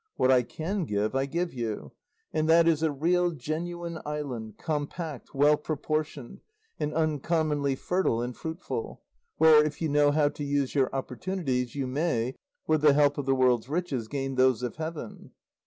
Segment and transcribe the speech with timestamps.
[0.15, 1.91] What I can give I give you,
[2.33, 6.41] and that is a real, genuine island, compact, well proportioned,
[6.79, 9.03] and uncommonly fertile and fruitful,
[9.37, 12.33] where, if you know how to use your opportunities, you may,
[12.65, 15.33] with the help of the world's riches, gain those of heaven."